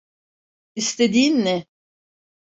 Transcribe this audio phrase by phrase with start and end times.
[0.75, 1.65] İstediğin ne?